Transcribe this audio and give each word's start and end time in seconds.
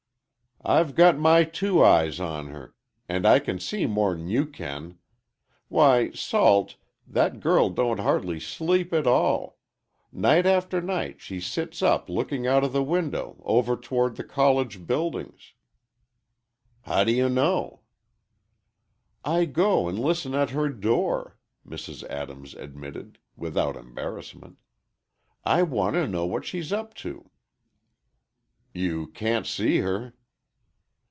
"I've 0.63 0.93
got 0.93 1.17
my 1.17 1.43
two 1.43 1.83
eyes 1.83 2.19
on 2.19 2.49
her, 2.49 2.75
and 3.09 3.25
I 3.25 3.39
can 3.39 3.59
see 3.59 3.87
more'n 3.87 4.27
you 4.27 4.45
can. 4.45 4.99
Why, 5.69 6.11
Salt, 6.11 6.75
that 7.07 7.39
girl 7.39 7.71
don't 7.71 7.99
hardly 7.99 8.39
sleep 8.39 8.93
at 8.93 9.07
all. 9.07 9.57
Night 10.11 10.45
after 10.45 10.79
night, 10.79 11.19
she 11.19 11.39
sits 11.39 11.81
up 11.81 12.09
looking 12.09 12.45
out 12.45 12.63
of 12.63 12.73
the 12.73 12.83
window, 12.83 13.41
over 13.43 13.75
toward 13.75 14.17
the 14.17 14.23
college 14.23 14.85
buildings—" 14.85 15.53
"How 16.83 17.05
do 17.05 17.11
you 17.11 17.27
know?" 17.27 17.81
"I 19.25 19.45
go 19.45 19.89
and 19.89 19.97
listen 19.97 20.35
at 20.35 20.51
her 20.51 20.69
door," 20.69 21.39
Mrs. 21.67 22.03
Adams 22.07 22.53
admitted, 22.53 23.17
without 23.35 23.75
embarrassment. 23.75 24.59
"I 25.43 25.63
want 25.63 25.95
to 25.95 26.07
know 26.07 26.27
what 26.27 26.45
she's 26.45 26.71
up 26.71 26.93
to." 27.01 27.31
"You 28.75 29.07
can't 29.07 29.47
see 29.47 29.79
her." 29.79 30.13